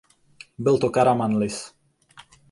[0.57, 1.73] Byl to Karamanlis.